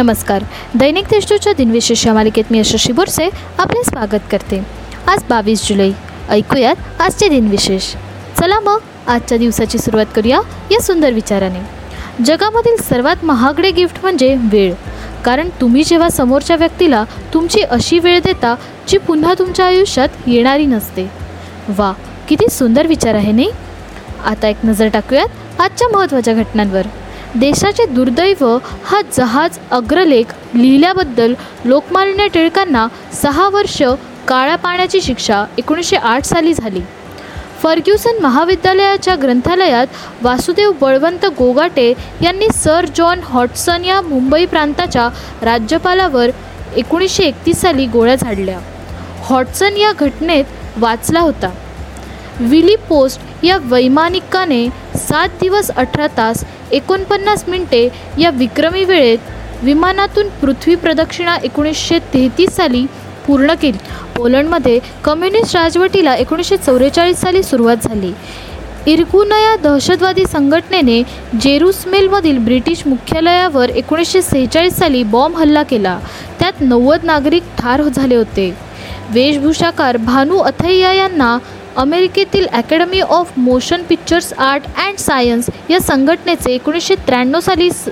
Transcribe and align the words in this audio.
नमस्कार. 0.00 0.44
दैनिक 0.74 1.04
देशदूतच्या 1.04 1.52
दिनविशेष 1.52 2.06
या 2.06 2.14
मालिकेत 2.14 2.44
मी 2.50 2.58
यशस्वी 2.58 2.92
बोरसे 2.92 3.30
आपले 3.58 3.84
स्वागत 3.84 4.20
करते. 4.30 4.66
आज 5.06 5.18
बावीस 5.28 5.68
जुलै. 5.68 5.90
ऐकूयात 6.28 7.00
आजचे 7.00 7.28
दिनविशेष. 7.28 7.82
चला 8.40 8.60
मग 8.60 8.78
आजच्या 9.06 9.38
दिवसाची 9.38 9.78
सुरुवात 9.78 10.06
करूया 10.14 10.40
या 10.70 10.80
सुंदर 10.80 11.10
विचाराने. 11.12 11.58
जगामधील 12.24 12.76
सर्वात 12.76 13.16
महागडे 13.22 13.70
गिफ्ट 13.70 13.96
म्हणजे 14.02 14.36
वेळ. 14.52 14.74
कारण 15.24 15.48
तुम्ही 15.60 15.84
जेव्हा 15.84 16.08
समोरच्या 16.08 16.56
व्यक्तीला 16.56 17.04
तुमची 17.34 17.60
अशी 17.60 17.98
वेळ 17.98 18.20
देता 18.20 18.54
जी 18.88 18.98
पुन्हा 18.98 19.34
तुमच्या 19.38 19.66
आयुष्यात 19.66 20.08
येणारी 20.26 20.66
नसते. 20.66 21.10
वा 21.68 21.92
किती 22.28 22.48
सुंदर 22.50 22.86
विचार 22.86 23.14
आहे 23.14 23.32
नाही? 23.32 23.50
आता 24.24 24.48
एक 24.48 24.56
नजर 24.64 24.88
टाकूयात 24.88 25.60
आजच्या 25.60 25.88
महत्त्वाच्या 25.88 26.34
घटनांवर. 26.34 26.86
देशाचे 27.34 27.86
दुर्दैव 27.86 28.58
हा 28.84 29.00
जहाज 29.16 29.58
अग्रलेख 29.70 30.24
लिहिल्याबद्दल 30.54 31.34
लोकमान्य 31.64 32.26
टिळकांना 32.28 32.86
सहा 33.22 33.48
वर्ष 33.48 33.82
काळ्या 34.28 34.56
पाण्याची 34.56 35.00
शिक्षा 35.00 35.44
एकोणीसशे 35.58 35.96
आठ 35.96 36.24
साली 36.24 36.54
झाली. 36.54 36.80
फर्ग्युसन 37.62 38.22
महाविद्यालयाच्या 38.22 39.16
ग्रंथालयात 39.22 39.86
वासुदेव 40.22 40.72
बळवंत 40.80 41.26
गोगाटे 41.38 41.92
यांनी 42.22 42.48
सर 42.54 42.86
जॉन 42.96 43.20
हॉटसन 43.22 43.84
या 43.84 44.00
मुंबई 44.00 44.46
प्रांताच्या 44.46 45.08
राज्यपालावर 45.42 46.30
एकोणीसशे 46.76 47.22
एकतीस 47.22 47.60
साली 47.60 47.86
गोळ्या 47.86 48.14
झाडल्या. 48.14 48.58
हॉटसन 49.22 49.76
या 49.76 49.92
घटनेत 49.92 50.44
वाचला 50.76 51.20
होता. 51.20 51.50
विली 52.40 52.76
पोस्ट 52.88 53.20
या 53.44 53.56
वैमानिकाने 53.62 54.68
सात 54.94 55.28
दिवस 55.40 55.70
अठरा 55.70 56.06
तास 56.06 56.44
एकोणपन्नास 56.72 57.44
मिनिटे 57.48 57.88
या 58.18 58.30
विक्रमी 58.30 58.84
वेळेत 58.84 59.18
विमानातून 59.62 60.28
पृथ्वी 60.28 60.74
प्रदक्षिणा 60.74 61.36
एकोणीसशे 61.44 61.98
तेहतीस 62.14 62.56
साली 62.56 62.86
पूर्ण 63.26 63.54
केली. 63.54 63.78
पोलंडमध्ये 64.16 64.78
कम्युनिस्ट 65.04 65.56
राजवटीला 65.56 66.14
एकोणीसशे 66.14 66.56
चौवेचाळीस 66.56 67.20
साली 67.20 67.42
सुरुवात 67.42 67.76
झाली. 67.84 68.12
इरगुन 68.86 69.32
या 69.32 69.56
दहशतवादी 69.56 70.24
संघटनेने 70.26 71.02
जेरुसमेलमधील 71.40 72.38
ब्रिटिश 72.38 72.82
मुख्यालयावर 72.86 73.68
एकोणीसशे 73.68 74.22
सेहेचाळीस 74.22 74.76
साली 74.76 75.02
बॉम्ब 75.02 75.36
हल्ला 75.36 75.62
केला. 75.62 75.98
त्यात 76.38 76.60
नव्वद 76.60 77.04
नागरिक 77.04 77.42
ठार 77.58 77.82
झाले 77.82 78.14
होते. 78.14 78.54
वेशभूषाकार 79.10 79.96
भानू 79.96 80.38
अथैया 80.38 80.92
यांना 80.92 81.38
अमेरिकेतील 81.80 82.46
Academy 82.46 83.00
of 83.00 83.30
Motion 83.38 83.82
Pictures 83.88 84.32
Art 84.32 84.64
and 84.78 84.98
Science 84.98 85.46
या 85.70 85.78
संघटनेचे 85.80 86.52
एकोणीसशे 86.54 86.94
त्र्याण्णव 87.06 87.40
साली 87.40 87.70
स 87.70 87.88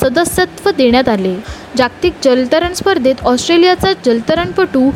सदस्यत्व 0.00 0.70
देण्यात 0.70 1.08
आले. 1.08 1.34
जागतिक 1.76 2.12
जलतरण 2.24 2.72
स्पर्धेत 2.72 3.24
ऑस्ट्रेलियाचा 3.26 3.92
जलतरणपटू 4.06 4.90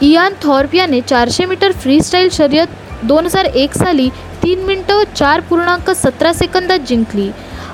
इयान 0.00 0.34
थॉर्प 0.42 0.74
याने 0.74 1.00
चारशे 1.00 1.44
मीटर 1.44 1.72
फ्रीस्टाईल 1.72 2.28
शर्यत 2.32 3.04
दोन 3.04 3.26
हजार 3.26 3.44
एक 3.44 3.74
साली 3.74 4.08
तीन 4.42 4.64
मिनटं 4.64 5.02
चार 5.16 5.40
पूर्णांक 5.40 5.90
सतरा 5.90 6.32
सेकंदात 6.32 6.88
जिंकली. 6.88 7.30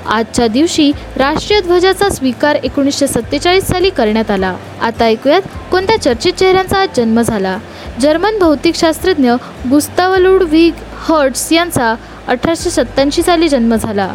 आजच्या 0.06 0.46
दिवशी 0.48 0.90
राष्ट्रीय 1.16 1.60
ध्वजाचा 1.60 2.08
स्वीकार 2.08 2.56
एकोणीसशे 2.64 3.06
सत्तेचाळीस 3.06 3.64
साली 3.64 3.90
करण्यात 3.90 4.30
आला. 4.30 4.54
आता 4.82 5.04
ऐकूयात 5.04 5.42
कोणत्या 5.70 6.00
चर्चित 6.02 6.32
चेहऱ्यांचा 6.32 6.78
आज 6.78 6.96
जन्म 6.96 7.20
झाला? 7.20 7.58
जर्मन 8.00 8.38
भौतिकशास्त्रज्ञ 8.38 9.32
गुस्ताव 9.70 10.14
लुडविग 10.16 10.74
हर्ट्स 11.06 11.52
यांचा 11.52 11.94
अठराशे 12.28 12.70
सत्त्याऐंशी 12.70 13.22
साली 13.22 13.48
जन्म 13.48 13.74
झाला. 13.74 14.08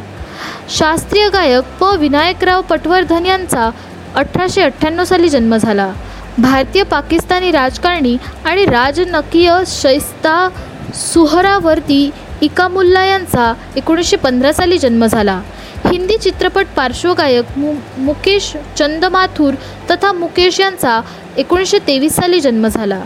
शास्त्रीय 0.77 1.29
गायक 1.29 1.63
प. 1.79 1.83
विनायकराव 1.83 2.61
पटवर्धन 2.61 3.25
यांचा 3.25 3.69
अठराशे 4.15 4.61
अठ्ठ्याण्णव 4.61 5.03
साली 5.03 5.29
जन्म 5.29 5.55
झाला. 5.57 5.91
भारतीय 6.37 6.83
पाकिस्तानी 6.83 7.51
राजकारणी 7.51 8.17
आणि 8.45 8.65
राजनकीय 8.65 9.51
शैस्ता 9.67 10.49
सुहरावर्ती 10.93 12.09
इकामुल्ला 12.41 13.05
यांचा 13.05 13.53
एकोणीसशे 13.75 14.15
पंधरा 14.15 14.51
साली 14.53 14.77
जन्म 14.77 15.05
झाला. 15.05 15.41
हिंदी 15.85 16.17
चित्रपट 16.17 16.65
पार्श्वगायक 16.75 17.57
मु 17.57 17.73
मुकेश 17.97 18.53
चंदमाथुर 18.77 19.53
तथा 19.91 20.11
मुकेश 20.13 20.59
यांचा 20.59 21.01
एकोणीसशे 21.37 21.79
तेवीस 21.87 22.15
साली 22.15 22.39
जन्म 22.39 22.67
झाला. 22.67 23.01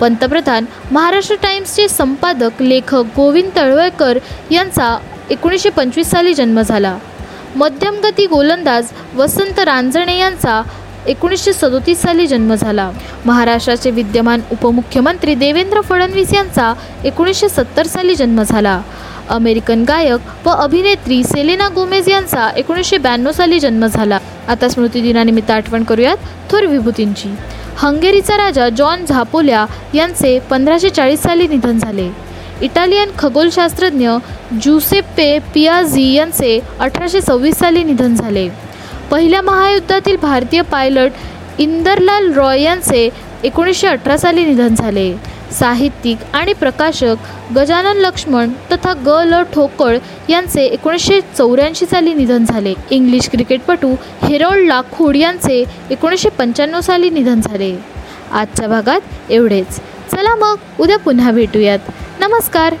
पंतप्रधान 0.00 0.64
महाराष्ट्र 0.92 1.34
टाइम्सचे 1.42 1.88
संपादक 1.88 2.62
लेखक 2.62 3.04
गोविंद 3.16 3.50
तळवळकर 3.56 4.18
यांचा 4.50 4.96
एकोणीसशे 5.30 5.70
पंचवीस 5.70 6.10
साली 6.10 6.34
जन्म 6.34 6.60
झाला. 6.60 6.96
मध्यमगती 7.56 8.26
गोलंदाज 8.26 8.90
वसंत 9.16 9.58
रांजणे 9.58 10.18
यांचा 10.18 10.62
एकोणीसशे 11.06 11.52
सदोतीस 11.52 12.00
साली 12.02 12.26
जन्म 12.26 12.54
झाला. 12.54 12.90
महाराष्ट्राचे 13.24 13.90
विद्यमान 13.90 14.40
उपमुख्यमंत्री 14.52 15.34
देवेंद्र 15.34 15.80
फडणवीस 15.80 16.32
यांचा 16.34 16.72
एकोणीसशे 17.04 17.48
सत्तर 17.48 17.86
साली 17.86 18.14
जन्म 18.14 18.42
झाला. 18.42 18.80
अमेरिकन 19.28 19.84
गायक 19.88 20.46
व 20.46 20.50
अभिनेत्री 20.50 21.24
सेलेना 21.24 21.68
गोमेज 21.68 22.08
यांचा 22.08 22.50
एकोणीसशे 22.56 22.98
ब्याण्णव 22.98 23.32
साली 23.32 23.60
जन्म 23.60 23.86
झाला. 23.86 24.18
आता 24.48 24.68
स्मृतिदिनानिमित्त 24.68 25.50
आठवण 25.50 25.84
करूयात 25.84 26.16
थोर 26.50 26.66
विभूतींची. 26.66 27.34
हंगेरीचा 27.76 28.36
राजा 28.36 28.68
जॉन 28.68 29.04
झापोल्या 29.04 29.66
यांचे 29.94 30.38
पंधराशे 30.38 30.90
चाळीस 30.90 31.22
साली 31.22 31.48
निधन 31.48 31.78
झाले. 31.78 32.10
इटालियन 32.62 33.10
खगोलशास्त्रज्ञ 33.18 34.10
ज्युसेप्पे 34.62 35.38
पियाझी 35.54 36.12
यांचे 36.12 36.60
अठराशे 36.78 37.20
सव्वीस 37.20 37.58
साली 37.58 37.84
निधन 37.84 38.14
झाले. 38.14 38.48
पहिल्या 39.10 39.42
महायुद्धातील 39.42 40.16
भारतीय 40.16 40.62
पायलट 40.62 41.12
इंदरलाल 41.58 42.32
रॉय 42.32 42.62
यांचे 42.62 43.08
एकोणीसशे 43.44 43.86
अठरा 43.86 44.16
साली 44.16 44.44
निधन 44.44 44.74
झाले. 44.74 45.35
साहित्यिक 45.52 46.18
आणि 46.32 46.52
प्रकाशक 46.52 47.16
गजानन 47.56 47.96
लक्ष्मण 47.96 48.50
तथा 48.72 48.92
ग 48.92 49.08
ल 49.08 49.42
ठोकळ 49.42 49.98
यांचे 50.28 50.64
एकोणीसशे 50.64 51.20
चौऱ्याऐंशी 51.20 51.86
साली 51.86 52.14
निधन 52.14 52.44
झाले. 52.44 52.74
इंग्लिश 52.90 53.28
क्रिकेटपटू 53.28 53.94
हेरोल्ड 54.22 54.66
लाखूड 54.66 55.16
यांचे 55.16 55.64
एकोणीसशे 55.90 56.28
पंच्याण्णव 56.28 56.80
साली 56.80 57.10
निधन 57.10 57.40
झाले. 57.40 57.78
आजच्या 58.32 58.68
भागात 58.68 59.00
एवढेच. 59.30 59.76
चला 60.10 60.34
मग 60.34 60.56
उद्या 60.80 60.98
पुन्हा 60.98 61.30
भेटूयात. 61.30 61.78
नमस्कार. 62.20 62.74